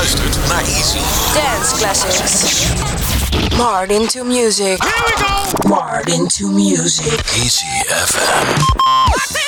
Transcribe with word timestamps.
luistert 0.00 0.48
naar 0.48 0.62
Easy. 0.62 0.98
Dance 1.34 1.76
classics. 1.76 2.66
Martin 3.56 4.06
to 4.06 4.24
music. 4.24 4.82
Here 4.82 5.04
we 5.06 5.24
go. 5.24 5.68
Martin 5.68 6.28
to 6.28 6.46
music. 6.50 7.20
Easy 7.36 7.66
FM. 7.86 9.39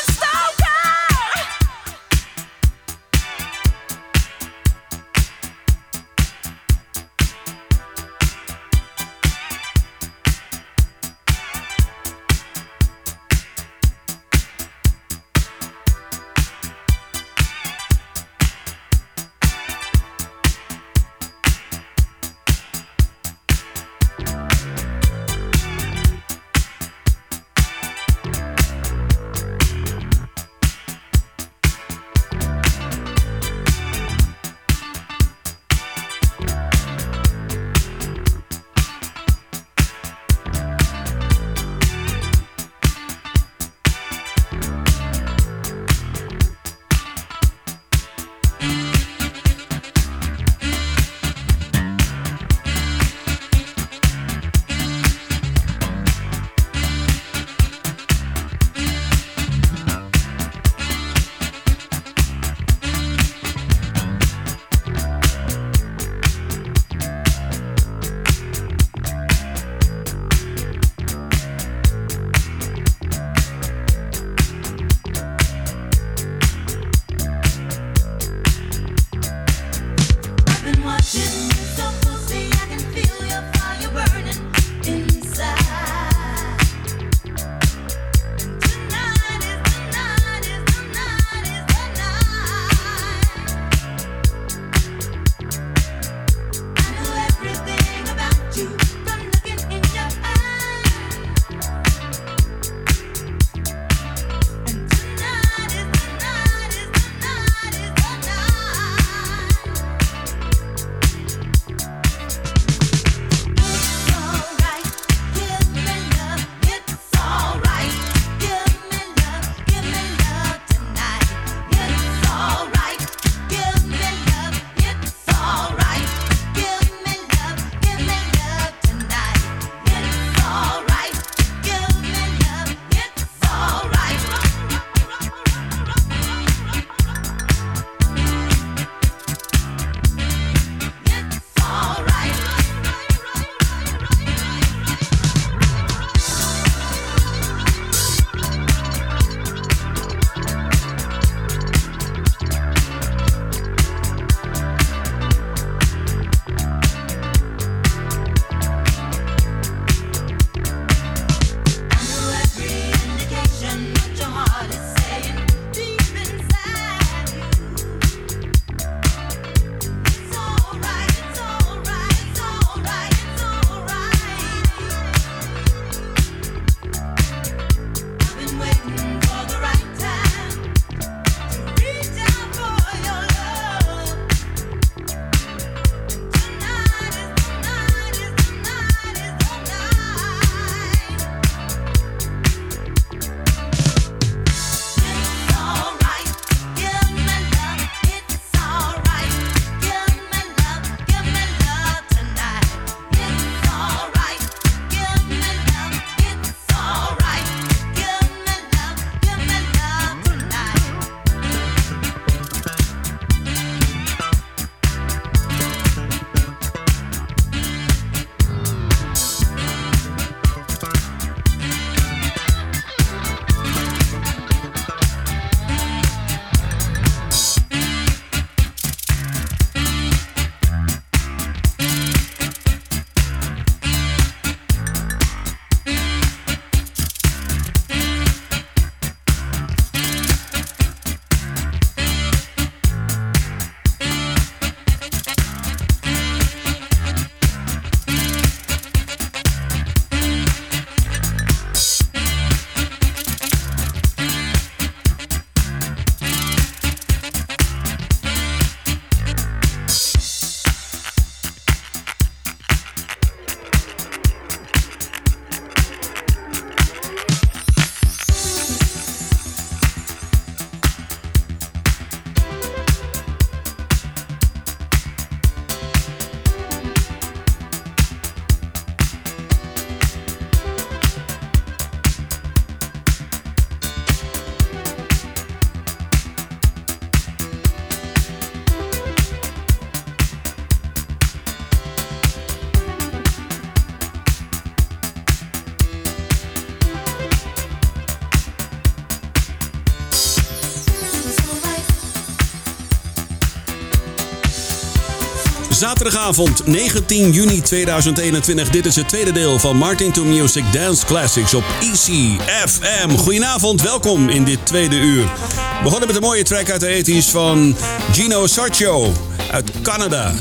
Zaterdagavond 305.82 306.67
19 306.67 307.32
juni 307.32 307.61
2021. 307.61 308.69
Dit 308.69 308.87
is 308.87 308.96
het 308.96 309.08
tweede 309.08 309.32
deel 309.32 309.58
van 309.58 309.76
Martin 309.76 310.12
to 310.12 310.25
Music 310.25 310.64
Dance 310.73 311.06
Classics 311.06 311.55
op 311.55 311.64
ECFM. 311.81 313.17
Goedenavond, 313.17 313.82
welkom 313.82 314.29
in 314.29 314.44
dit 314.44 314.67
tweede 314.67 314.96
uur. 314.96 315.23
We 315.25 315.82
begonnen 315.82 316.06
met 316.06 316.17
een 316.17 316.23
mooie 316.23 316.43
track 316.43 316.70
uit 316.70 316.81
de 316.81 317.23
80s 317.23 317.31
van 317.31 317.76
Gino 318.12 318.46
Sarcho 318.46 319.12
uit 319.50 319.70
Canada. 319.82 320.32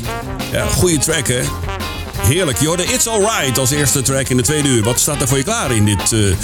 Ja, 0.52 0.66
goede 0.66 0.98
track 0.98 1.28
hè. 1.28 1.42
Heerlijk. 2.16 2.58
Je 2.58 2.86
It's 2.92 3.06
Alright 3.06 3.58
als 3.58 3.70
eerste 3.70 4.02
track 4.02 4.28
in 4.28 4.36
de 4.36 4.42
tweede 4.42 4.68
uur. 4.68 4.82
Wat 4.82 5.00
staat 5.00 5.20
er 5.20 5.28
voor 5.28 5.36
je 5.36 5.44
klaar 5.44 5.72
in 5.72 5.84
dit 5.84 6.12
uh, 6.12 6.34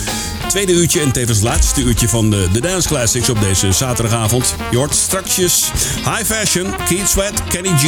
tweede 0.49 0.73
uurtje 0.73 1.01
en 1.01 1.13
tevens 1.13 1.41
laatste 1.41 1.83
uurtje 1.83 2.09
van 2.09 2.31
de, 2.31 2.49
de 2.53 2.61
Dance 2.61 2.89
Classics 2.89 3.29
op 3.29 3.41
deze 3.41 3.73
zaterdagavond? 3.73 4.55
Je 4.71 4.77
hoort 4.77 4.95
strakjes 4.95 5.71
High 5.95 6.25
Fashion, 6.25 6.75
Keith 6.89 7.09
Sweat, 7.09 7.43
Kenny 7.49 7.77
G, 7.77 7.83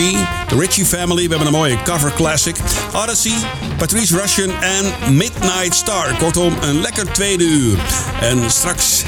The 0.48 0.58
Richie 0.58 0.84
Family. 0.84 1.22
We 1.24 1.28
hebben 1.28 1.46
een 1.46 1.52
mooie 1.52 1.82
cover 1.82 2.12
classic. 2.12 2.56
Odyssey, 2.92 3.34
Patrice 3.76 4.20
Russian 4.20 4.50
en 4.60 5.14
Midnight 5.14 5.74
Star. 5.74 6.16
Kortom, 6.16 6.56
een 6.60 6.80
lekker 6.80 7.12
tweede 7.12 7.44
uur. 7.44 7.78
En 8.20 8.50
straks 8.50 9.02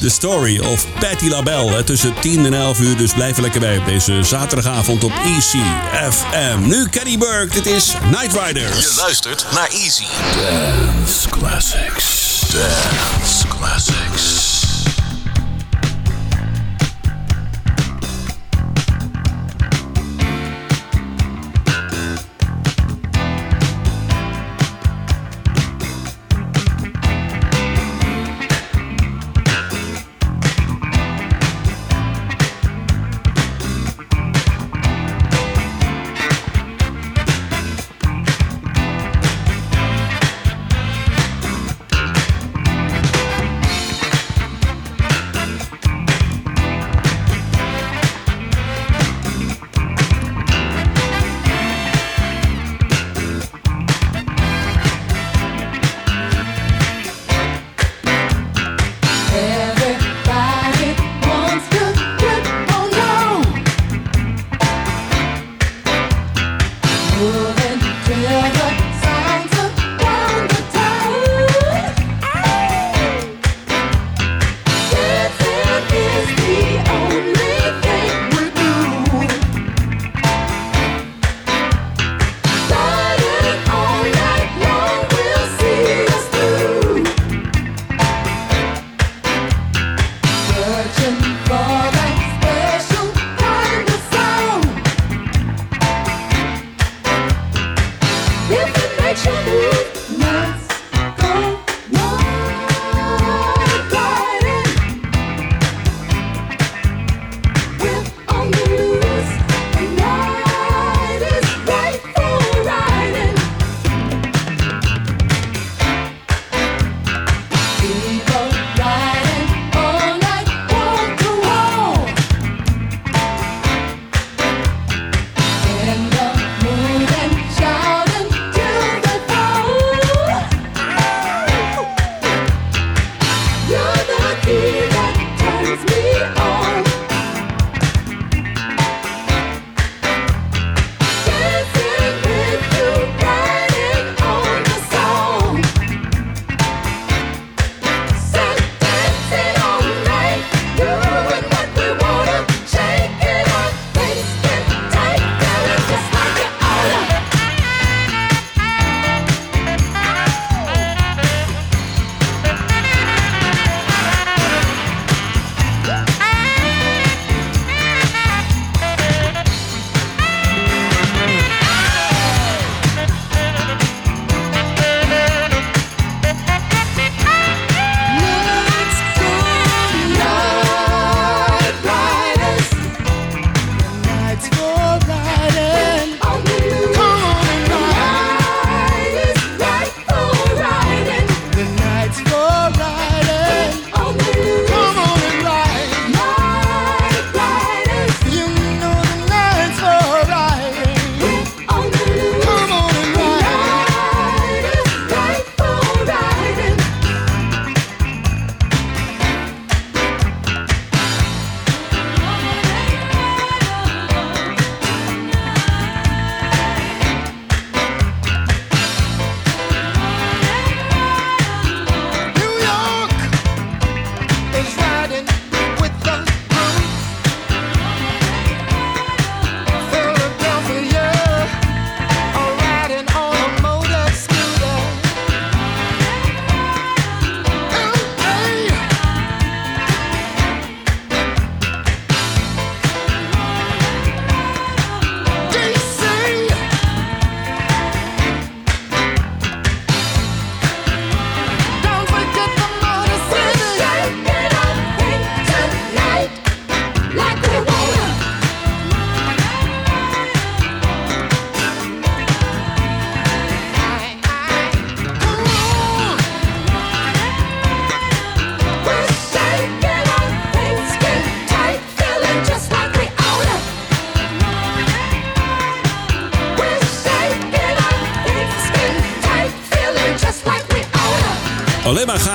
The 0.00 0.08
Story 0.08 0.58
of 0.58 0.86
Patti 1.00 1.28
LaBelle 1.28 1.84
tussen 1.84 2.14
10 2.20 2.46
en 2.46 2.54
11 2.54 2.80
uur. 2.80 2.96
Dus 2.96 3.12
blijf 3.12 3.38
lekker 3.38 3.60
bij 3.60 3.78
op 3.78 3.84
deze 3.84 4.22
zaterdagavond 4.22 5.04
op 5.04 5.12
ECFM. 5.24 6.58
Nu 6.60 6.88
Kenny 6.88 7.18
Burke, 7.18 7.54
dit 7.54 7.66
is 7.66 7.92
Night 8.10 8.38
Riders. 8.44 8.80
Je 8.80 9.00
luistert 9.02 9.46
naar 9.52 9.68
Easy 9.68 10.06
Dance 10.34 11.28
Classics. 11.28 12.27
Dance 12.46 13.44
Classics. 13.50 14.37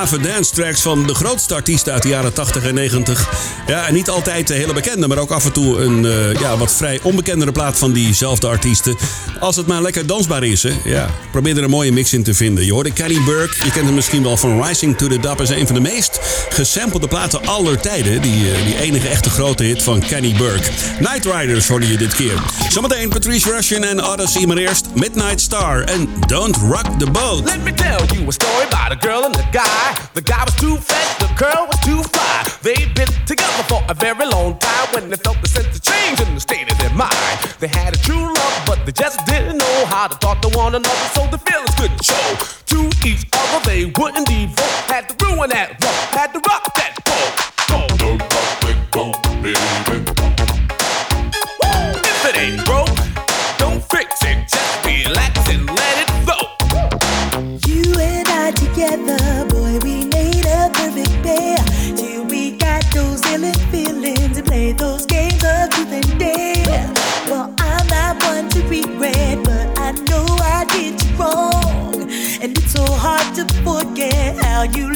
Gave 0.04 0.22
dance 0.22 0.54
tracks 0.54 0.82
van 0.82 1.08
de 1.08 1.14
grootste 1.14 1.54
artiesten 1.54 1.94
uit 1.94 2.02
de 2.02 2.10
jaren 2.10 2.34
80 2.34 2.64
en 2.64 2.74
90. 2.74 3.30
Ja, 3.68 3.88
en 3.88 3.94
niet 3.94 4.10
altijd 4.10 4.48
de 4.48 4.54
hele 4.54 4.74
bekende, 4.74 5.08
maar 5.08 5.18
ook 5.18 5.32
af 5.32 5.46
en 5.46 5.52
toe 5.52 5.82
een 5.82 6.04
uh, 6.04 6.34
ja, 6.34 6.58
wat 6.58 6.74
vrij 6.74 7.00
onbekendere 7.04 7.52
plaat 7.52 7.78
van 7.78 7.92
diezelfde 7.92 8.48
artiesten. 8.48 8.98
Als 9.40 9.56
het 9.56 9.68
maar 9.68 9.82
lekker 9.82 10.06
dansbaar 10.06 10.44
is, 10.44 10.64
hè. 10.64 10.72
Ja, 10.84 11.10
probeer 11.32 11.58
er 11.58 11.64
een 11.64 11.70
mooie 11.70 11.92
mix 11.92 12.14
in 12.14 12.24
te 12.24 12.34
vinden. 12.34 12.66
Je 12.66 12.74
hoorde 12.74 12.92
Kenny 12.92 13.22
Burke, 13.26 13.56
je 13.64 13.72
kent 13.72 13.86
hem 13.86 13.94
misschien 13.94 14.24
wel 14.24 14.38
van 14.38 14.64
Rising 14.64 14.98
to 14.98 15.08
the 15.08 15.20
Dub. 15.20 15.42
is 15.42 15.50
een 15.50 15.66
van 15.66 15.76
de 15.76 15.82
meest 15.82 16.20
gesampelde 16.50 17.08
platen 17.08 17.48
aller 17.48 17.80
tijden. 17.80 18.22
Die, 18.22 18.52
uh, 18.52 18.66
die 18.66 18.80
enige 18.80 19.08
echte 19.08 19.30
grote 19.30 19.64
hit 19.64 19.84
van 19.84 20.00
Kenny 20.00 20.34
Burke. 20.38 20.70
Night 21.00 21.26
Riders 21.26 21.68
hoorde 21.68 21.88
je 21.88 21.98
dit 21.98 22.16
keer. 22.16 22.42
Zometeen 22.70 23.10
Patrice 23.10 23.52
Russian 23.52 23.84
en 23.84 24.04
Odyssey, 24.04 24.46
maar 24.46 24.58
eerst 24.58 24.88
Midnight 24.94 25.42
Star 25.42 25.82
en 25.82 26.10
Don't 26.28 26.56
Rock 26.56 27.00
the 27.00 27.12
Boat. 27.12 27.46
Let 27.46 27.64
me 27.64 27.74
tell 27.74 28.18
you 28.18 28.28
a 28.28 28.32
story 28.32 28.66
about 28.72 28.92
a 28.92 29.08
girl 29.08 29.24
and 29.24 29.38
a 29.38 29.48
guy. 29.52 29.93
The 30.14 30.22
guy 30.22 30.44
was 30.44 30.56
too 30.56 30.78
fat, 30.78 31.20
the 31.20 31.32
girl 31.36 31.68
was 31.68 31.80
too 31.82 32.02
fly. 32.04 32.44
They'd 32.62 32.94
been 32.94 33.12
together 33.26 33.64
for 33.68 33.82
a 33.90 33.94
very 33.94 34.26
long 34.26 34.58
time 34.60 34.88
when 34.94 35.10
they 35.10 35.18
felt 35.18 35.42
the 35.42 35.48
sense 35.48 35.76
of 35.76 35.82
change 35.82 36.22
in 36.22 36.34
the 36.36 36.40
state 36.40 36.72
of 36.72 36.78
their 36.78 36.94
mind. 36.94 37.38
They 37.60 37.68
had 37.68 37.96
a 37.96 38.00
true 38.00 38.34
love, 38.34 38.64
but 38.66 38.86
they 38.86 38.92
just 38.92 39.26
didn't 39.26 39.58
know 39.58 39.86
how 39.86 40.08
to 40.08 40.18
talk 40.20 40.42
to 40.42 40.50
one 40.58 40.76
another, 40.76 41.08
so 41.14 41.28
the 41.28 41.38
feelings 41.38 41.76
couldn't 41.76 42.04
show. 42.04 42.28
To 42.74 42.80
each 43.08 43.26
other, 43.34 43.60
they 43.66 43.86
wouldn't 43.86 44.28
devote. 44.28 44.74
Had 44.88 45.10
to 45.10 45.26
ruin 45.26 45.50
that 45.50 45.82
rock, 45.84 46.04
had 46.14 46.34
to 46.34 46.40
rock 46.40 46.74
that 46.76 46.93
you 74.66 74.93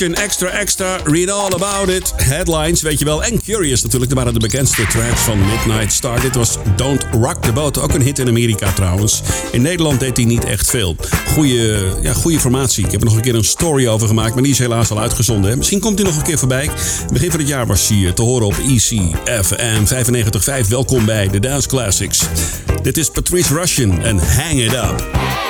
Extra 0.00 0.48
Extra, 0.48 0.98
Read 1.04 1.30
All 1.30 1.52
About 1.52 1.88
It, 1.88 2.12
Headlines, 2.16 2.82
weet 2.82 2.98
je 2.98 3.04
wel. 3.04 3.24
En 3.24 3.42
Curious 3.42 3.82
natuurlijk, 3.82 4.10
dat 4.10 4.18
waren 4.18 4.40
de 4.40 4.46
bekendste 4.46 4.86
tracks 4.86 5.20
van 5.20 5.38
Midnight 5.46 5.92
Star. 5.92 6.20
Dit 6.20 6.34
was 6.34 6.56
Don't 6.76 7.06
Rock 7.10 7.42
the 7.42 7.52
Boat, 7.52 7.78
ook 7.80 7.94
een 7.94 8.02
hit 8.02 8.18
in 8.18 8.28
Amerika 8.28 8.72
trouwens. 8.72 9.22
In 9.50 9.62
Nederland 9.62 10.00
deed 10.00 10.16
hij 10.16 10.26
niet 10.26 10.44
echt 10.44 10.70
veel. 10.70 10.96
Goeie, 11.32 11.78
ja, 12.02 12.12
goede 12.12 12.40
formatie. 12.40 12.84
Ik 12.84 12.90
heb 12.90 13.00
er 13.00 13.06
nog 13.06 13.16
een 13.16 13.22
keer 13.22 13.34
een 13.34 13.44
story 13.44 13.88
over 13.88 14.08
gemaakt, 14.08 14.34
maar 14.34 14.42
die 14.42 14.52
is 14.52 14.58
helaas 14.58 14.90
al 14.90 15.00
uitgezonden. 15.00 15.50
hè. 15.50 15.56
Misschien 15.56 15.80
komt 15.80 15.98
hij 15.98 16.08
nog 16.08 16.16
een 16.16 16.22
keer 16.22 16.38
voorbij. 16.38 16.70
Begin 17.12 17.30
van 17.30 17.40
het 17.40 17.48
jaar 17.48 17.66
was 17.66 17.88
hij 17.88 18.06
eh, 18.06 18.12
te 18.12 18.22
horen 18.22 18.46
op 18.46 18.56
EC 18.68 19.00
FM 19.44 19.84
95.5. 20.64 20.68
Welkom 20.68 21.04
bij 21.04 21.28
The 21.28 21.40
Dance 21.40 21.68
Classics. 21.68 22.20
Dit 22.82 22.96
is 22.96 23.08
Patrice 23.08 23.54
Russian 23.54 24.02
en 24.02 24.18
Hang 24.18 24.60
It 24.60 24.72
Up. 24.72 25.41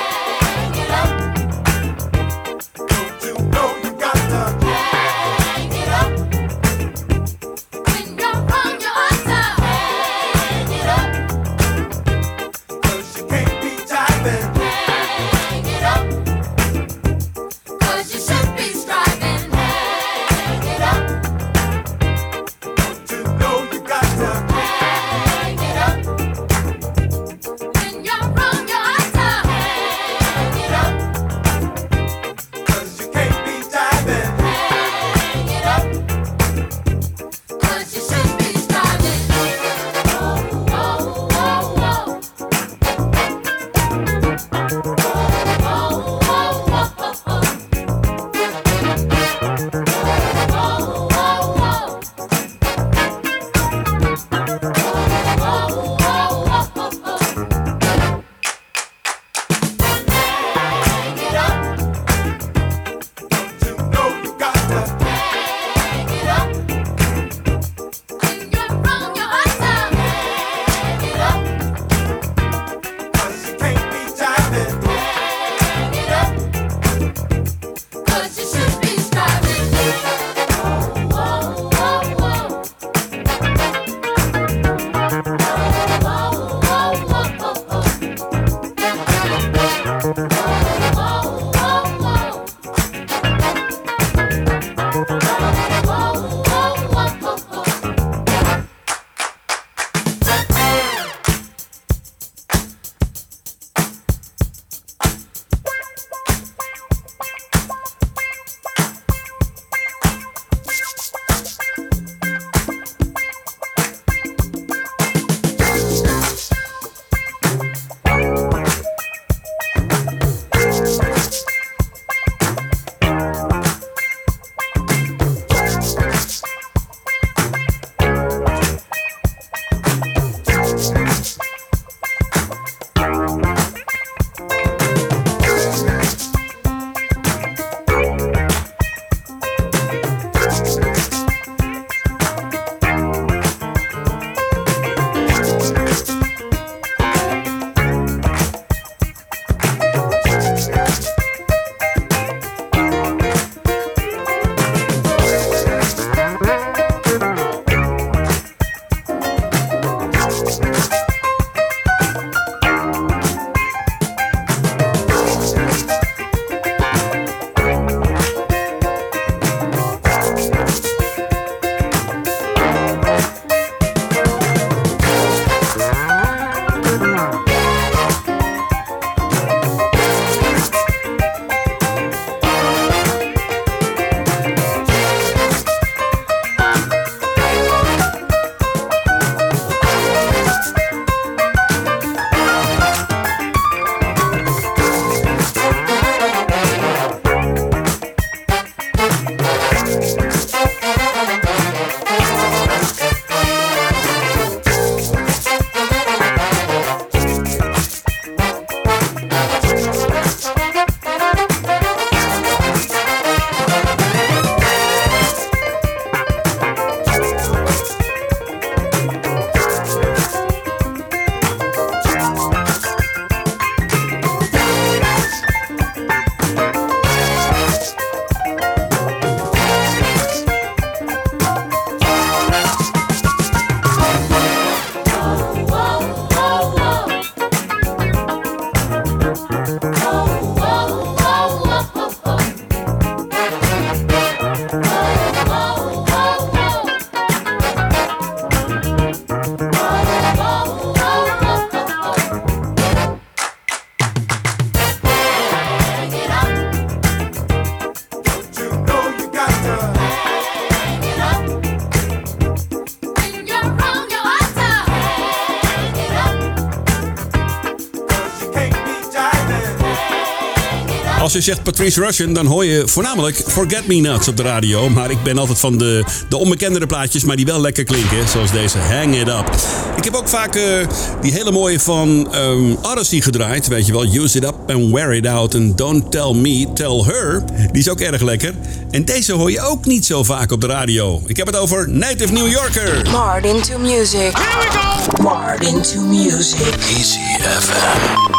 Als 271.23 271.33
je 271.33 271.41
zegt 271.41 271.63
Patrice 271.63 272.01
Russian, 272.01 272.33
dan 272.33 272.47
hoor 272.47 272.65
je 272.65 272.83
voornamelijk 272.89 273.43
Forget 273.47 273.87
Me 273.87 274.01
Nots 274.01 274.29
op 274.29 274.37
de 274.37 274.43
radio. 274.43 274.89
Maar 274.89 275.11
ik 275.11 275.23
ben 275.23 275.39
altijd 275.39 275.59
van 275.59 275.79
de, 275.79 276.05
de 276.29 276.37
onbekendere 276.37 276.87
plaatjes, 276.87 277.25
maar 277.25 277.37
die 277.37 277.45
wel 277.45 277.61
lekker 277.61 277.85
klinken. 277.85 278.29
Zoals 278.29 278.51
deze 278.51 278.79
Hang 278.79 279.17
It 279.17 279.29
Up. 279.29 279.57
Ik 279.97 280.05
heb 280.05 280.15
ook 280.15 280.29
vaak 280.29 280.55
eh, 280.55 280.87
die 281.21 281.33
hele 281.33 281.51
mooie 281.51 281.81
van 281.81 282.35
um, 282.35 282.77
Odyssey 282.83 283.21
gedraaid. 283.21 283.69
Weet 283.69 283.87
je 283.87 283.93
wel, 283.93 284.05
Use 284.05 284.37
It 284.37 284.45
Up 284.45 284.55
and 284.67 284.91
Wear 284.91 285.15
It 285.15 285.27
Out. 285.27 285.55
And 285.55 285.79
Don't 285.79 286.11
Tell 286.11 286.33
Me, 286.35 286.67
Tell 286.75 287.03
Her. 287.05 287.43
Die 287.73 287.81
is 287.81 287.89
ook 287.89 288.01
erg 288.01 288.23
lekker. 288.23 288.55
En 288.91 289.05
deze 289.05 289.33
hoor 289.33 289.51
je 289.51 289.61
ook 289.61 289.85
niet 289.85 290.07
zo 290.07 290.23
vaak 290.23 290.53
op 290.53 290.61
de 290.61 290.67
radio. 290.67 291.23
Ik 291.27 291.37
heb 291.37 291.47
het 291.47 291.57
over 291.57 291.91
Native 291.91 292.33
New 292.33 292.51
Yorker. 292.51 293.11
Martin 293.11 293.63
to 293.63 293.79
music. 293.79 294.37
Here 294.37 294.59
we 294.61 294.79
go. 295.17 295.23
Martin 295.23 295.83
to 295.83 296.01
music. 296.01 296.75
Easy 296.97 297.19
FM. 297.61 298.31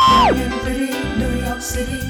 New 1.18 1.46
York 1.46 1.62
City 1.62 2.03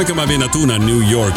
kon 0.00 0.08
ik 0.08 0.14
maar 0.14 0.26
weer 0.26 0.38
naartoe 0.38 0.66
naar 0.66 0.80
New 0.80 1.08
York. 1.10 1.36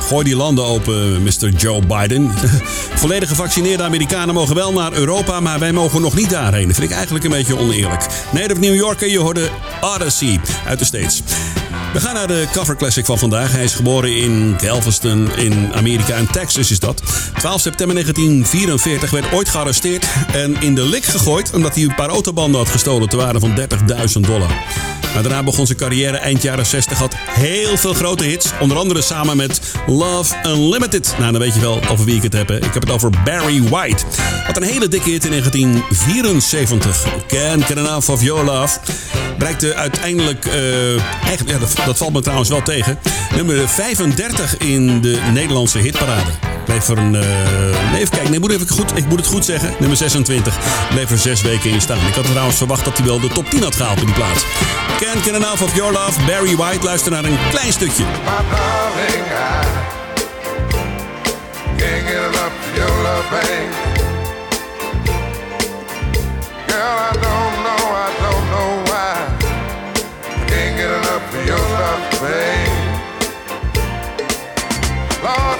Gooi 0.00 0.24
die 0.24 0.36
landen 0.36 0.64
open, 0.64 1.22
Mr. 1.22 1.48
Joe 1.48 1.86
Biden. 1.86 2.30
Volledig 3.00 3.28
gevaccineerde 3.28 3.82
Amerikanen 3.82 4.34
mogen 4.34 4.54
wel 4.54 4.72
naar 4.72 4.92
Europa, 4.92 5.40
maar 5.40 5.58
wij 5.58 5.72
mogen 5.72 6.00
nog 6.00 6.14
niet 6.14 6.30
daarheen. 6.30 6.66
Dat 6.66 6.76
vind 6.76 6.90
ik 6.90 6.94
eigenlijk 6.94 7.24
een 7.24 7.30
beetje 7.30 7.58
oneerlijk. 7.58 8.06
Native 8.32 8.60
New 8.60 8.74
Yorker, 8.74 9.08
je 9.08 9.18
hoorde 9.18 9.48
Odyssey 9.80 10.40
uit 10.66 10.78
de 10.78 10.84
States. 10.84 11.22
We 11.92 12.00
gaan 12.00 12.14
naar 12.14 12.26
de 12.26 12.46
cover 12.52 12.76
classic 12.76 13.04
van 13.04 13.18
vandaag. 13.18 13.52
Hij 13.52 13.64
is 13.64 13.74
geboren 13.74 14.16
in 14.16 14.54
Galveston 14.60 15.36
in 15.36 15.74
Amerika 15.74 16.14
en 16.14 16.30
Texas 16.30 16.70
is 16.70 16.78
dat. 16.78 17.02
12 17.38 17.60
september 17.60 17.94
1944 17.94 19.10
werd 19.10 19.32
ooit 19.32 19.48
gearresteerd 19.48 20.06
en 20.32 20.56
in 20.60 20.74
de 20.74 20.84
lik 20.84 21.04
gegooid 21.04 21.52
omdat 21.52 21.74
hij 21.74 21.84
een 21.84 21.94
paar 21.94 22.08
autobanden 22.08 22.60
had 22.60 22.68
gestolen 22.68 23.08
te 23.08 23.16
waarde 23.16 23.40
van 23.40 23.58
30.000 24.14 24.20
dollar. 24.20 24.50
Maar 25.14 25.22
daarna 25.22 25.42
begon 25.42 25.66
zijn 25.66 25.78
carrière 25.78 26.16
eind 26.16 26.42
jaren 26.42 26.66
60. 26.66 26.98
Had 26.98 27.14
heel 27.28 27.76
veel 27.76 27.94
grote 27.94 28.24
hits. 28.24 28.50
Onder 28.60 28.76
andere 28.76 29.02
samen 29.02 29.36
met 29.36 29.60
Love 29.86 30.34
Unlimited. 30.46 31.14
Nou, 31.18 31.32
dan 31.32 31.40
weet 31.40 31.54
je 31.54 31.60
wel 31.60 31.80
over 31.90 32.04
wie 32.04 32.16
ik 32.16 32.22
het 32.22 32.32
heb. 32.32 32.50
Ik 32.50 32.74
heb 32.74 32.82
het 32.82 32.90
over 32.90 33.10
Barry 33.24 33.62
White. 33.62 34.04
Had 34.46 34.56
een 34.56 34.62
hele 34.62 34.88
dikke 34.88 35.10
hit 35.10 35.24
in 35.24 35.30
1974. 35.30 37.04
Can't 37.26 37.64
Get 37.64 37.76
Enough 37.76 38.10
of 38.10 38.22
Your 38.22 38.44
Love. 38.44 38.78
Bereikte 39.38 39.74
uiteindelijk... 39.74 40.46
eh, 40.46 40.96
ja, 41.46 41.58
dat 41.86 41.96
valt 41.96 42.12
me 42.12 42.20
trouwens 42.20 42.48
wel 42.48 42.62
tegen. 42.62 42.98
Nummer 43.36 43.68
35 43.68 44.56
in 44.56 45.00
de 45.00 45.20
Nederlandse 45.32 45.78
hitparade. 45.78 46.30
Bleef 46.64 46.88
er 46.88 46.98
een... 46.98 47.10
nee, 47.10 48.00
even 48.00 48.10
kijken. 48.10 48.30
Nee, 48.30 48.40
moet 48.40 48.52
even 48.52 48.68
goed, 48.68 48.96
ik 48.96 49.06
moet 49.06 49.18
het 49.18 49.28
goed 49.28 49.44
zeggen. 49.44 49.74
Nummer 49.78 49.96
26. 49.96 50.58
Bleef 50.90 51.10
er 51.10 51.18
zes 51.18 51.42
weken 51.42 51.70
in 51.70 51.80
staan. 51.80 52.06
Ik 52.06 52.14
had 52.14 52.24
trouwens 52.24 52.56
verwacht 52.56 52.84
dat 52.84 52.96
hij 52.96 53.06
wel 53.06 53.20
de 53.20 53.28
top 53.28 53.50
10 53.50 53.62
had 53.62 53.76
gehaald 53.76 53.98
in 54.00 54.06
die 54.06 54.14
plaats. 54.14 54.44
Can't 55.00 55.22
Get 55.22 55.34
Enough 55.34 55.62
of 55.62 55.74
Your 55.74 55.92
Love. 55.92 56.20
Barry 56.26 56.56
White. 56.56 56.84
Luister 56.84 57.10
naar 57.10 57.24
een 57.24 57.38
klein 57.50 57.72
stukje. 57.72 58.04
My 58.04 58.10
darling, 58.50 59.26
I 59.26 59.64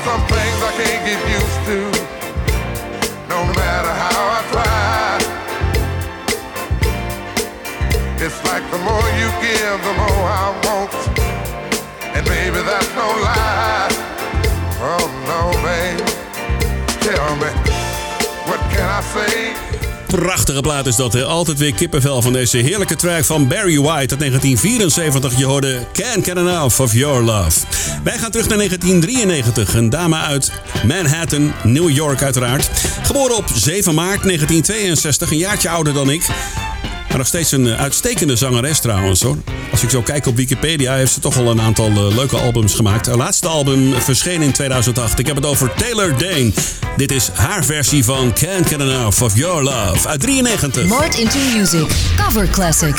some 0.04 0.20
things 0.28 0.58
I 0.60 0.72
can't 0.76 1.02
get 1.08 1.20
used 1.32 1.60
to. 1.68 1.78
No 3.32 3.40
matter 3.56 3.92
how 4.04 4.20
I 4.36 4.40
try. 4.52 5.16
It's 8.24 8.40
like 8.44 8.64
the 8.70 8.80
more 8.88 9.08
you 9.20 9.28
give, 9.40 9.78
the 9.88 9.94
more 10.02 10.24
I 10.44 10.46
want. 10.64 10.92
And 12.14 12.24
baby, 12.26 12.60
that's 12.68 12.92
no 13.00 13.08
lie. 13.28 13.88
Oh 14.92 15.04
no, 15.30 15.40
babe. 15.64 16.06
Tell 17.06 17.30
me, 17.42 17.50
what 18.48 18.60
can 18.72 18.88
I 18.98 19.00
say? 19.14 19.73
Prachtige 20.20 20.60
plaat 20.60 20.86
is 20.86 20.96
dat, 20.96 21.12
hè? 21.12 21.24
Altijd 21.24 21.58
weer 21.58 21.74
kippenvel 21.74 22.22
van 22.22 22.32
deze 22.32 22.56
heerlijke 22.56 22.96
track 22.96 23.24
van 23.24 23.48
Barry 23.48 23.80
White 23.80 24.16
uit 24.16 24.18
1974. 24.18 25.38
Je 25.38 25.44
hoorde 25.44 25.86
Can't 25.92 26.24
Get 26.24 26.36
Enough 26.36 26.80
of 26.80 26.92
Your 26.92 27.22
Love. 27.22 27.60
Wij 28.04 28.18
gaan 28.18 28.30
terug 28.30 28.48
naar 28.48 28.56
1993. 28.56 29.74
Een 29.74 29.90
dame 29.90 30.16
uit 30.16 30.52
Manhattan, 30.86 31.52
New 31.62 31.90
York 31.90 32.22
uiteraard. 32.22 32.70
Geboren 33.02 33.36
op 33.36 33.44
7 33.54 33.94
maart 33.94 34.22
1962, 34.22 35.30
een 35.30 35.36
jaartje 35.36 35.68
ouder 35.68 35.92
dan 35.92 36.10
ik. 36.10 36.22
Maar 37.14 37.22
nog 37.22 37.32
steeds 37.32 37.52
een 37.52 37.66
eh, 37.66 37.80
uitstekende 37.80 38.36
zangeres 38.36 38.80
trouwens 38.80 39.22
hoor. 39.22 39.36
Als 39.70 39.82
ik 39.82 39.90
zo 39.90 40.02
kijk 40.02 40.26
op 40.26 40.36
Wikipedia 40.36 40.94
heeft 40.94 41.12
ze 41.12 41.20
toch 41.20 41.36
al 41.36 41.50
een 41.50 41.60
aantal 41.60 41.86
eh, 41.86 42.16
leuke 42.16 42.36
albums 42.36 42.74
gemaakt. 42.74 43.06
Haar 43.06 43.16
laatste 43.16 43.48
album 43.48 43.92
verscheen 43.92 44.42
in 44.42 44.52
2008. 44.52 45.18
Ik 45.18 45.26
heb 45.26 45.36
het 45.36 45.46
over 45.46 45.74
Taylor 45.74 46.18
Dane. 46.18 46.52
Dit 46.96 47.12
is 47.12 47.28
haar 47.28 47.64
versie 47.64 48.04
van 48.04 48.32
Can't 48.32 48.66
Get 48.66 48.80
Enough 48.80 49.22
of 49.22 49.36
Your 49.36 49.62
Love 49.62 50.08
uit 50.08 50.20
93. 50.20 50.86
Mart 50.86 51.18
into 51.18 51.38
Music. 51.38 51.86
Cover 52.16 52.48
Classic. 52.48 52.94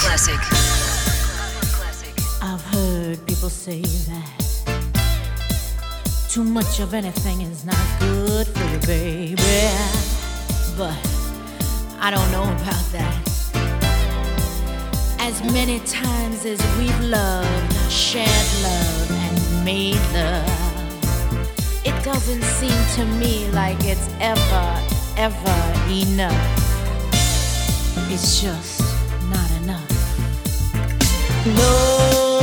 I've 2.41 2.77
heard 2.77 3.25
people 3.25 3.49
say 3.63 3.81
that 3.81 4.73
too 6.33 6.43
much 6.43 6.79
of 6.79 6.93
anything 6.93 7.41
is 7.41 7.63
not 7.63 7.75
good 7.99 8.47
for 8.53 8.63
you, 8.71 8.79
baby. 8.79 9.75
But 10.77 10.95
I 12.01 12.11
don't 12.11 12.31
know 12.31 12.43
about 12.43 12.91
that. 12.91 13.34
As 15.27 15.41
many 15.51 15.79
times 15.79 16.45
as 16.45 16.61
we've 16.77 16.99
loved, 16.99 17.91
shared 17.91 18.47
love, 18.61 19.11
and 19.11 19.65
made 19.65 19.99
love, 20.13 20.45
it 21.83 21.95
doesn't 22.03 22.43
seem 22.43 22.79
to 22.93 23.05
me 23.17 23.49
like 23.49 23.83
it's 23.85 24.07
ever, 24.19 24.81
ever 25.17 25.59
enough. 25.89 26.31
It's 28.11 28.39
just 28.39 28.81
not 29.31 29.49
enough. 29.63 29.89
No 31.57 32.34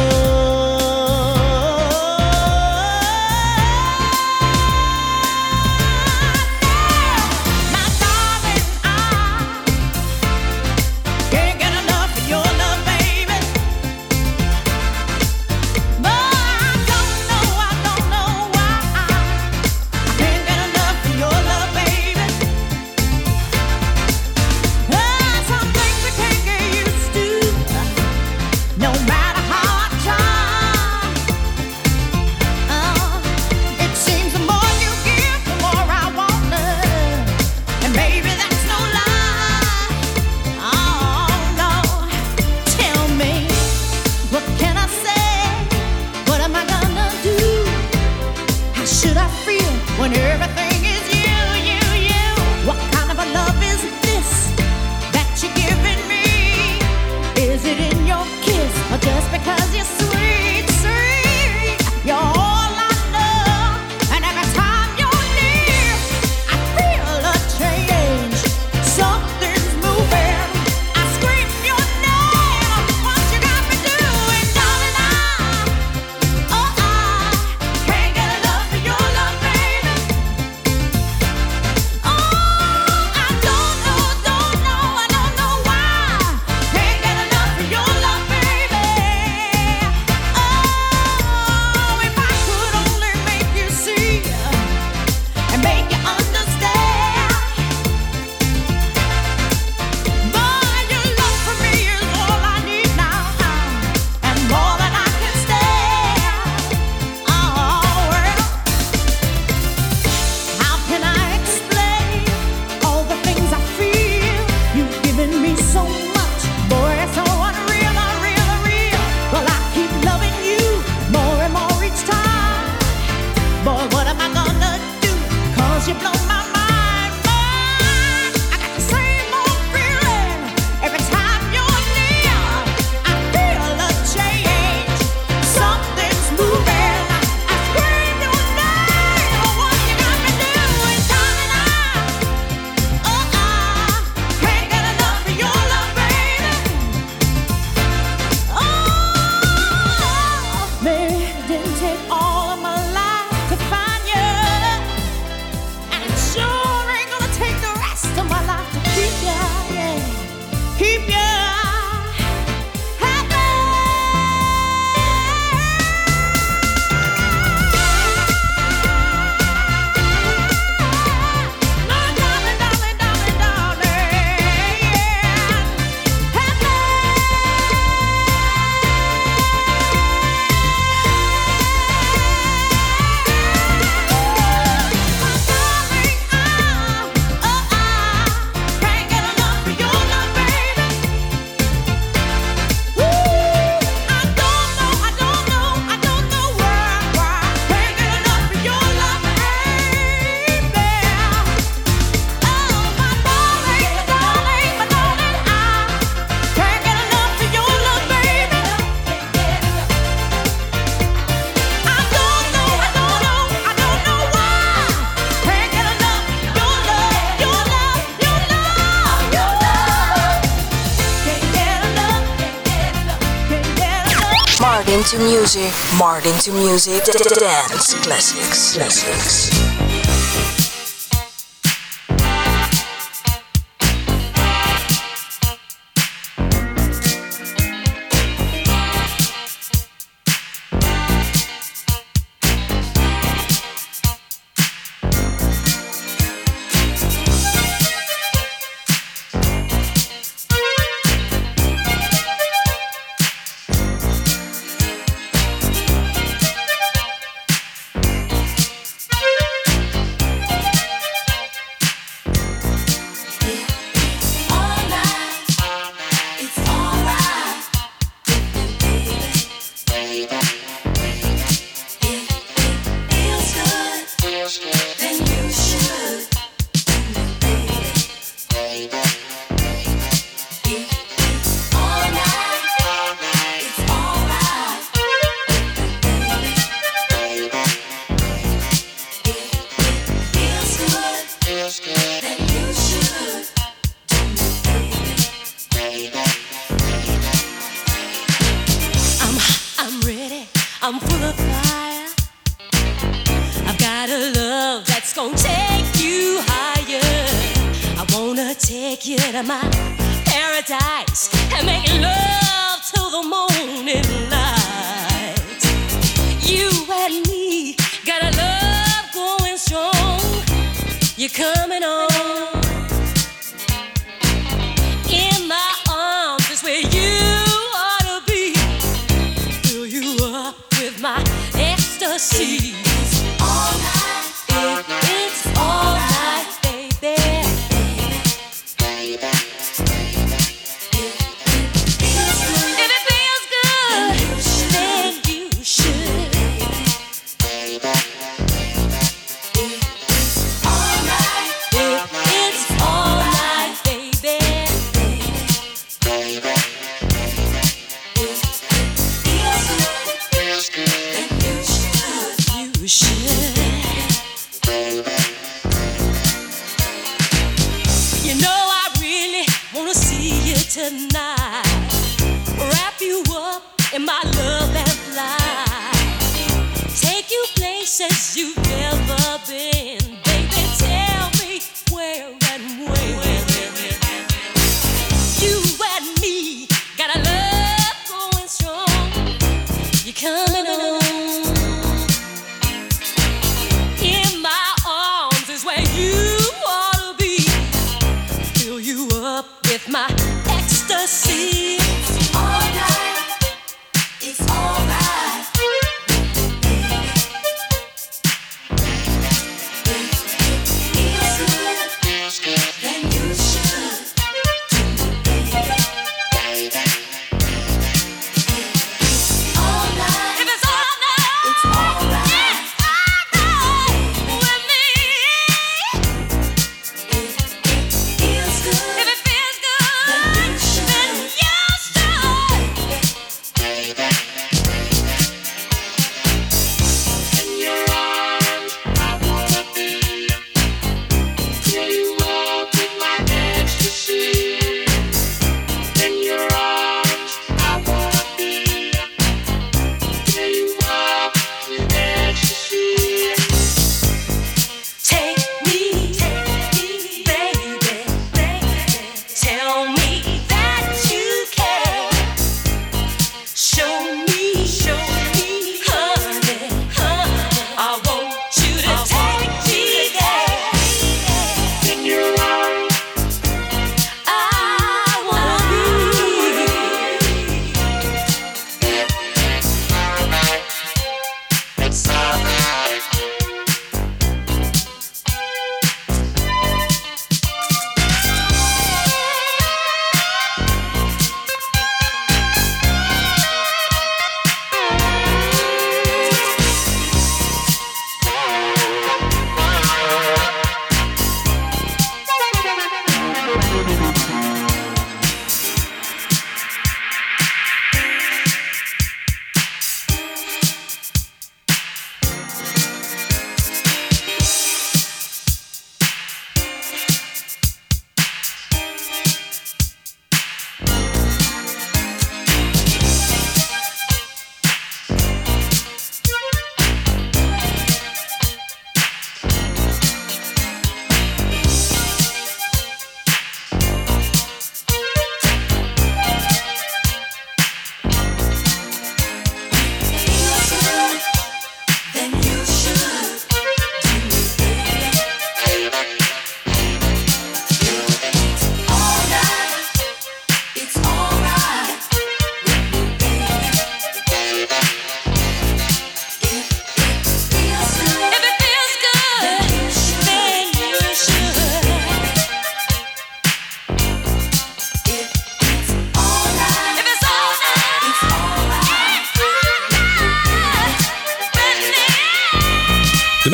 to 225.12 225.18
music. 225.18 225.70
Martin 225.98 226.32
to 226.38 226.50
music. 226.52 227.04
Dance 227.04 227.92
classics. 228.02 228.74
Classics. 228.74 229.61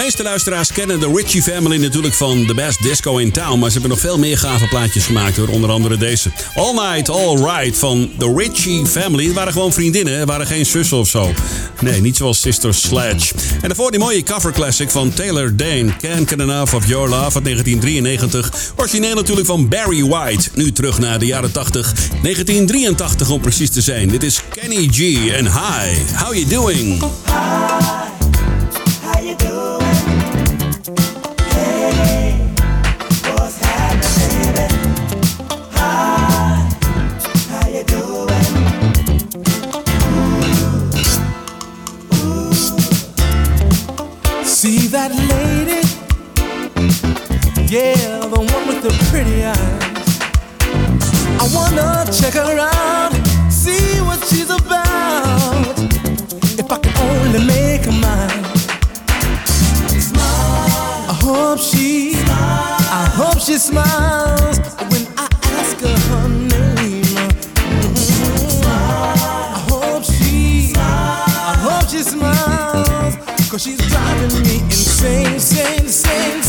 Meeste 0.08 0.22
luisteraars 0.22 0.72
kennen 0.72 1.00
de 1.00 1.12
Ritchie 1.14 1.42
Family 1.42 1.76
natuurlijk 1.76 2.14
van 2.14 2.46
The 2.46 2.54
Best 2.54 2.82
Disco 2.82 3.16
in 3.16 3.30
Town. 3.32 3.58
Maar 3.58 3.70
ze 3.70 3.72
hebben 3.72 3.90
nog 3.90 4.00
veel 4.00 4.18
meer 4.18 4.38
gave 4.38 4.68
plaatjes 4.68 5.06
gemaakt 5.06 5.36
hoor. 5.36 5.48
Onder 5.48 5.70
andere 5.70 5.96
deze. 5.96 6.30
All 6.54 6.74
Night, 6.74 7.08
All 7.08 7.36
Right 7.36 7.78
van 7.78 8.10
The 8.18 8.34
Ritchie 8.36 8.86
Family. 8.86 9.24
Het 9.24 9.34
waren 9.34 9.52
gewoon 9.52 9.72
vriendinnen, 9.72 10.18
het 10.18 10.28
waren 10.28 10.46
geen 10.46 10.66
zussen 10.66 10.96
of 10.96 11.08
zo. 11.08 11.32
Nee, 11.80 12.00
niet 12.00 12.16
zoals 12.16 12.40
Sister 12.40 12.74
Sledge. 12.74 13.34
En 13.60 13.68
daarvoor 13.68 13.90
die 13.90 14.00
mooie 14.00 14.22
cover 14.22 14.52
classic 14.52 14.90
van 14.90 15.12
Taylor 15.12 15.56
Dane. 15.56 15.96
Can't 16.00 16.28
Get 16.28 16.40
Enough 16.40 16.74
of 16.74 16.86
Your 16.86 17.08
Love 17.08 17.34
uit 17.34 17.44
1993. 17.44 18.72
Origineel 18.76 19.14
natuurlijk 19.14 19.46
van 19.46 19.68
Barry 19.68 20.04
White. 20.04 20.48
Nu 20.54 20.72
terug 20.72 20.98
naar 20.98 21.18
de 21.18 21.26
jaren 21.26 21.52
80. 21.52 21.92
1983 22.22 23.30
om 23.30 23.40
precies 23.40 23.70
te 23.70 23.80
zijn. 23.80 24.08
Dit 24.08 24.22
is 24.22 24.40
Kenny 24.54 24.88
G 24.90 24.98
en 25.30 25.44
Hi. 25.44 25.96
How 26.14 26.34
you 26.34 26.46
doing? 26.46 27.02
Check 52.20 52.34
her 52.34 52.58
out, 52.58 53.12
see 53.50 54.00
what 54.00 54.18
she's 54.26 54.50
about. 54.50 55.78
If 56.58 56.70
I 56.70 56.78
can 56.78 56.96
only 57.10 57.46
make 57.46 57.84
her 57.84 57.92
mine. 57.92 58.44
I 61.10 61.14
hope 61.22 61.58
she, 61.60 62.14
I 62.26 63.08
hope 63.14 63.38
she 63.38 63.56
smiles 63.58 64.58
when 64.90 65.06
I 65.16 65.28
ask 65.58 65.78
her 65.80 65.96
her 66.10 66.28
name. 66.28 67.04
Mhm. 67.70 68.64
I 68.66 69.58
hope 69.70 70.04
she, 70.04 70.72
I 70.76 71.54
hope 71.66 71.88
she 71.88 72.02
smiles, 72.02 73.16
cause 73.50 73.62
she's 73.62 73.78
driving 73.88 74.42
me 74.42 74.60
insane, 74.64 75.34
insane, 75.34 75.84
insane. 75.84 76.47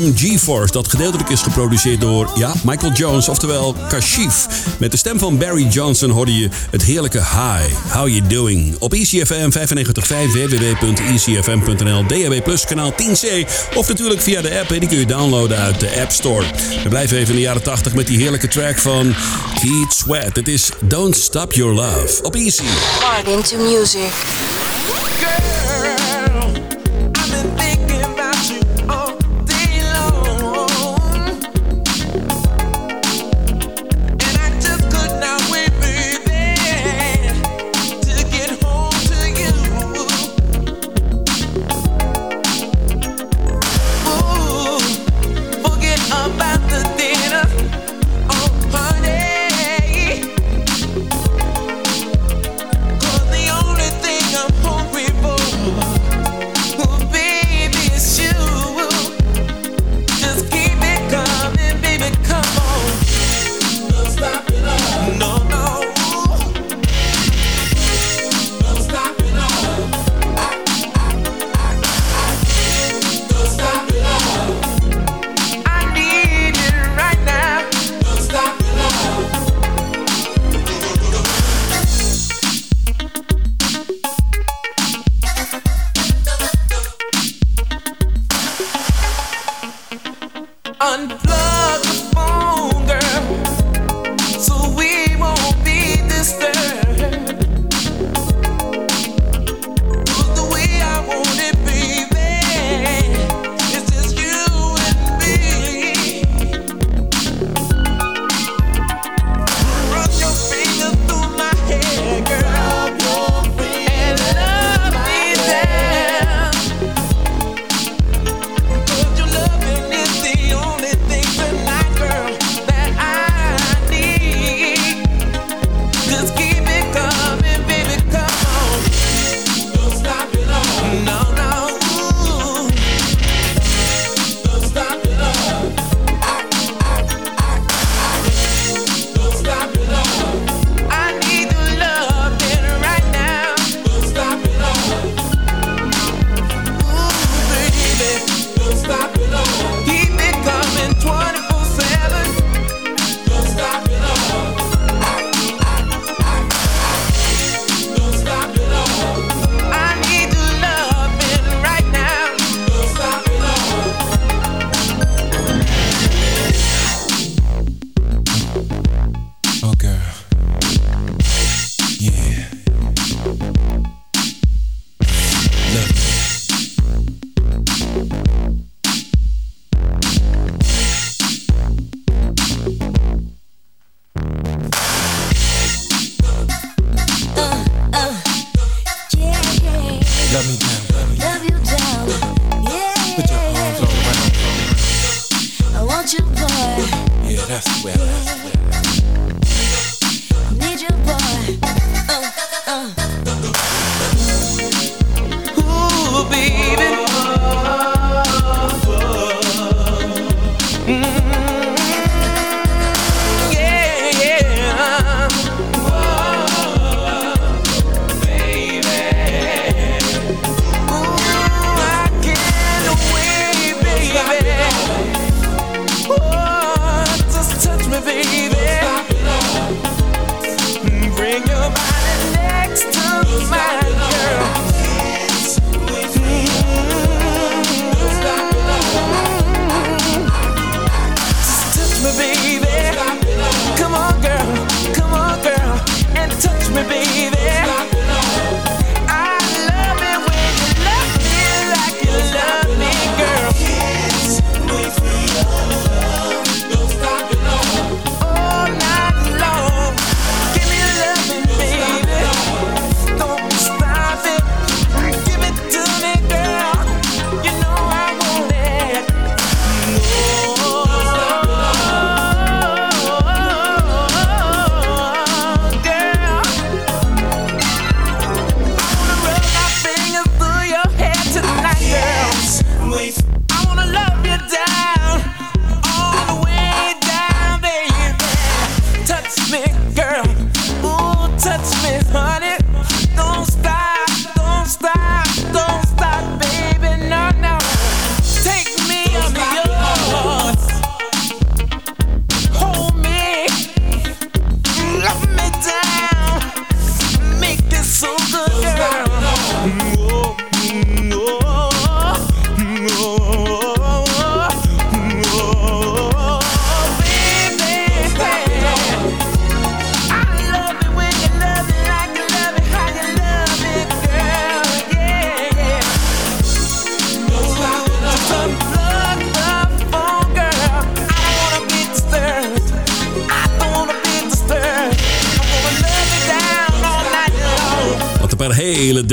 G-force 0.00 0.72
dat 0.72 0.88
gedeeltelijk 0.88 1.28
is 1.28 1.42
geproduceerd 1.42 2.00
door 2.00 2.30
ja, 2.34 2.54
Michael 2.64 2.92
Jones, 2.92 3.28
oftewel 3.28 3.74
Kashif. 3.88 4.46
Met 4.78 4.90
de 4.90 4.96
stem 4.96 5.18
van 5.18 5.38
Barry 5.38 5.66
Johnson 5.66 6.10
hoorde 6.10 6.34
je 6.34 6.48
het 6.70 6.82
heerlijke 6.82 7.18
Hi, 7.18 7.74
How 7.88 8.08
You 8.08 8.26
Doing? 8.26 8.76
Op 8.78 8.92
ECFM 8.92 9.50
95.5, 9.50 9.54
www.ecfm.nl, 10.32 12.06
DAB+ 12.06 12.64
kanaal 12.66 12.92
10C 12.92 13.48
of 13.74 13.88
natuurlijk 13.88 14.20
via 14.20 14.42
de 14.42 14.58
app. 14.58 14.68
Die 14.68 14.88
kun 14.88 14.98
je 14.98 15.06
downloaden 15.06 15.58
uit 15.58 15.80
de 15.80 16.00
App 16.00 16.12
Store. 16.12 16.44
We 16.82 16.88
blijven 16.88 17.16
even 17.16 17.28
in 17.28 17.36
de 17.36 17.40
jaren 17.40 17.62
80 17.62 17.94
met 17.94 18.06
die 18.06 18.18
heerlijke 18.18 18.48
track 18.48 18.78
van 18.78 19.14
Heat 19.54 19.92
Sweat. 19.92 20.36
Het 20.36 20.48
is 20.48 20.70
Don't 20.80 21.16
Stop 21.16 21.52
Your 21.52 21.74
Love 21.74 22.22
op 22.22 22.34
Easy. 22.34 22.64
Hard 23.00 23.28
into 23.28 23.56
music. 23.56 24.12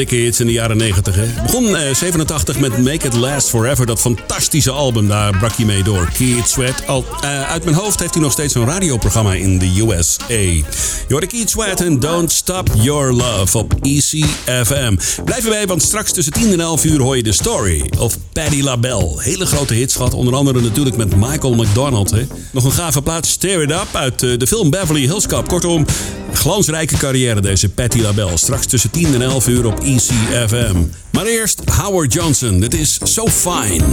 dikke 0.02 0.16
hits 0.16 0.40
in 0.40 0.46
de 0.46 0.52
jaren 0.52 0.78
90. 0.78 1.16
Hè? 1.16 1.26
Begon 1.42 1.76
eh, 1.76 1.94
87 1.96 2.60
met 2.60 2.78
Make 2.78 3.08
It 3.08 3.14
Last 3.14 3.50
Forever, 3.50 3.86
dat 3.86 4.00
fantastische 4.00 4.72
album. 4.72 5.08
Daar 5.08 5.38
brak 5.38 5.56
hij 5.56 5.66
mee 5.66 5.84
door. 5.84 6.10
Keith 6.18 6.50
Sweat. 6.50 6.88
Al, 6.88 7.06
eh, 7.22 7.50
uit 7.50 7.64
mijn 7.64 7.76
hoofd 7.76 8.00
heeft 8.00 8.14
hij 8.14 8.24
nog 8.24 8.32
steeds 8.32 8.56
een 8.56 8.66
radioprogramma 8.66 9.34
in 9.34 9.60
de 9.60 9.86
USA. 9.88 10.66
Jordi 11.08 11.28
Keith 11.28 11.50
Sweat 11.50 11.82
en 11.82 12.00
Don't 12.00 12.32
Stop 12.32 12.70
Your 12.76 13.14
Love 13.14 13.58
op 13.58 13.74
ECFM. 13.82 14.96
Blijf 15.26 15.44
erbij, 15.44 15.68
want 15.68 15.82
straks 15.82 16.12
tussen 16.12 16.34
10 16.34 16.52
en 16.52 16.60
11 16.60 16.86
uur 16.86 17.02
hoor 17.02 17.16
je 17.16 17.24
de 17.24 17.32
story. 17.32 17.92
Of 18.00 18.18
Paddy 18.34 18.62
LaBelle. 18.62 19.22
Hele 19.22 19.46
grote 19.46 19.74
hits 19.74 19.98
onder 19.98 20.36
andere 20.36 20.62
natuurlijk 20.62 20.98
met 20.98 21.16
Michael 21.16 21.54
McDonald. 21.54 22.12
Hè? 22.12 22.28
Nog 22.52 22.64
een 22.64 22.72
gave 22.72 23.02
plaats, 23.02 23.36
Tear 23.36 23.62
It 23.62 23.72
Up, 23.72 23.88
uit 23.92 24.24
eh, 24.24 24.38
de 24.38 24.48
film 24.48 24.70
Beverly 24.70 25.02
Hills 25.02 25.28
Cop. 25.28 25.48
Kortom, 25.48 25.86
Glansrijke 26.34 26.98
carrière 26.98 27.42
deze 27.42 27.70
Patty 27.70 28.00
Label. 28.00 28.38
Straks 28.38 28.66
tussen 28.66 28.92
10 28.92 29.14
en 29.14 29.22
11 29.22 29.48
uur 29.48 29.66
op 29.66 29.80
ECFM. 29.80 30.84
Maar 31.12 31.26
eerst 31.26 31.62
Howard 31.70 32.14
Johnson. 32.14 32.60
Dit 32.60 32.74
is 32.74 33.00
So 33.04 33.28
Fine. 33.28 33.84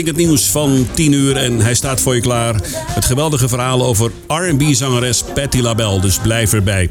richting 0.00 0.18
het 0.18 0.26
nieuws 0.26 0.50
van 0.50 0.86
10 0.94 1.12
uur 1.12 1.36
en 1.36 1.60
hij 1.60 1.74
staat 1.74 2.00
voor 2.00 2.14
je 2.14 2.20
klaar. 2.20 2.54
Het 2.72 3.04
geweldige 3.04 3.48
verhaal 3.48 3.84
over 3.84 4.10
R&B-zangeres 4.26 5.22
Patti 5.34 5.62
LaBelle, 5.62 6.00
dus 6.00 6.18
blijf 6.18 6.52
erbij. 6.52 6.88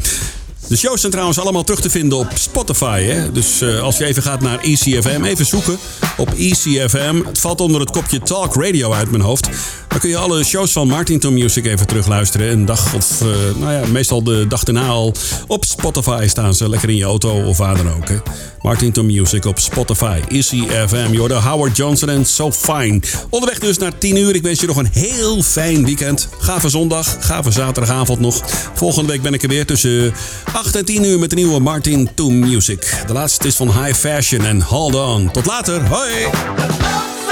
De 0.69 0.77
shows 0.77 0.99
zijn 0.99 1.11
trouwens 1.11 1.39
allemaal 1.39 1.63
terug 1.63 1.81
te 1.81 1.89
vinden 1.89 2.17
op 2.17 2.27
Spotify. 2.33 3.03
Hè? 3.03 3.31
Dus 3.31 3.61
eh, 3.61 3.81
als 3.81 3.97
je 3.97 4.05
even 4.05 4.23
gaat 4.23 4.41
naar 4.41 4.59
ECFM, 4.59 5.23
even 5.23 5.45
zoeken 5.45 5.77
op 6.17 6.33
ECFM. 6.33 7.21
Het 7.25 7.39
valt 7.39 7.61
onder 7.61 7.81
het 7.81 7.91
kopje 7.91 8.19
Talk 8.19 8.55
Radio 8.55 8.93
uit 8.93 9.11
mijn 9.11 9.23
hoofd. 9.23 9.49
Dan 9.87 9.99
kun 9.99 10.09
je 10.09 10.17
alle 10.17 10.43
shows 10.43 10.71
van 10.71 10.87
Martin 10.87 11.33
Music 11.33 11.65
even 11.65 11.87
terugluisteren. 11.87 12.51
Een 12.51 12.65
dag 12.65 12.93
of, 12.93 13.21
eh, 13.21 13.27
nou 13.59 13.71
ja, 13.71 13.87
meestal 13.87 14.23
de 14.23 14.47
dag 14.47 14.63
daarna 14.63 14.87
al. 14.87 15.13
Op 15.47 15.65
Spotify 15.65 16.25
staan 16.27 16.53
ze 16.53 16.69
lekker 16.69 16.89
in 16.89 16.95
je 16.95 17.03
auto 17.03 17.43
of 17.43 17.57
waar 17.57 17.77
dan 17.77 17.93
ook. 17.93 18.07
Hè? 18.09 18.15
Martin 18.61 19.05
Music 19.05 19.45
op 19.45 19.59
Spotify, 19.59 20.19
ECFM. 20.27 21.11
Je 21.11 21.33
Howard 21.33 21.77
Johnson 21.77 22.09
en 22.09 22.25
So 22.25 22.51
Fine. 22.51 23.01
Onderweg 23.29 23.59
dus 23.59 23.77
naar 23.77 23.97
10 23.97 24.17
uur. 24.17 24.35
Ik 24.35 24.41
wens 24.41 24.59
je 24.59 24.67
nog 24.67 24.77
een 24.77 24.89
heel 24.91 25.41
fijn 25.43 25.85
weekend. 25.85 26.29
Gave 26.39 26.69
zondag, 26.69 27.17
gave 27.19 27.51
zaterdagavond 27.51 28.19
nog. 28.19 28.41
Volgende 28.73 29.11
week 29.11 29.21
ben 29.21 29.33
ik 29.33 29.43
er 29.43 29.49
weer 29.49 29.65
tussen 29.65 30.13
8 30.59 30.75
en 30.75 30.85
10 30.85 31.03
uur 31.03 31.19
met 31.19 31.29
de 31.29 31.35
nieuwe 31.35 31.59
Martin 31.59 32.09
to 32.15 32.29
Music. 32.29 33.03
De 33.07 33.13
laatste 33.13 33.47
is 33.47 33.55
van 33.55 33.83
High 33.83 33.93
Fashion 33.99 34.45
en 34.45 34.61
Hold 34.61 34.95
On. 34.95 35.31
Tot 35.31 35.45
later, 35.45 35.87
hoi! 35.87 37.28